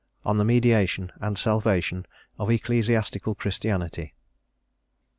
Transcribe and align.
ON 0.25 0.37
THE 0.37 0.43
MEDIATION 0.43 1.11
AND 1.21 1.37
SALVATION 1.37 2.07
OF 2.39 2.49
ECCLESIASTICAL 2.49 3.35
CHRISTIANITY. 3.35 4.15